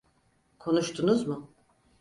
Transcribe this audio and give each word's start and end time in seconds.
Konuştunuz 0.59 1.27
mu? 1.27 1.53